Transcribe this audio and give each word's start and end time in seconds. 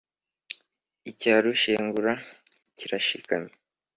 icya 1.09 1.35
rushengura 1.43 2.13
kirashikamye! 2.77 3.53